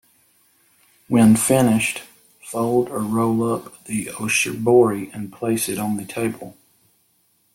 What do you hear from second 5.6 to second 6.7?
it on the table.